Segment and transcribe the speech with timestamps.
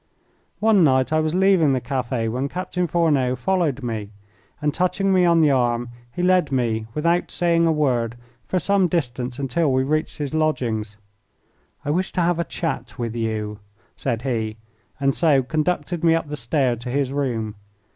[0.59, 4.09] One night I was leaving the cafe when Captain Fourneau followed me,
[4.59, 8.17] and touching me on the arm he led me without saying a word
[8.47, 10.97] for some distance until we reached his lodgings.
[11.85, 13.59] "I wish to have a chat with you,"
[13.95, 14.57] said he,
[14.99, 17.53] and so conducted me up the stair to his room.